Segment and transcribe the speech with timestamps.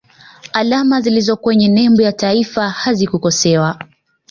[0.53, 3.77] alama zilizo kwenye nembo ya taifa hazikukosewa